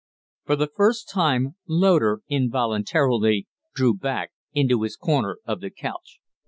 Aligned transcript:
For 0.45 0.55
the 0.55 0.65
first 0.75 1.07
time 1.09 1.57
Loder 1.67 2.21
involuntarily 2.27 3.45
drew 3.75 3.93
back 3.93 4.31
into 4.51 4.81
his 4.81 4.97
corner 4.97 5.37
of 5.45 5.61
the 5.61 5.69
couch. 5.69 6.19